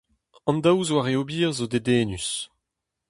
[0.49, 2.29] An daou zoare ober zo dedennus.